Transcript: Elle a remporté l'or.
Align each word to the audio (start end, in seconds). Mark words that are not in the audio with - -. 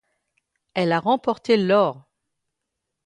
Elle 0.73 0.93
a 0.93 0.99
remporté 0.99 1.57
l'or. 1.57 2.09